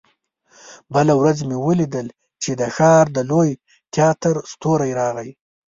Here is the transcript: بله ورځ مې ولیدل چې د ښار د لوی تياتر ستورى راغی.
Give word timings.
بله 0.93 1.13
ورځ 1.21 1.37
مې 1.47 1.57
ولیدل 1.67 2.07
چې 2.43 2.51
د 2.59 2.61
ښار 2.75 3.05
د 3.15 3.17
لوی 3.31 3.49
تياتر 3.93 4.35
ستورى 4.51 4.91
راغی. 4.99 5.31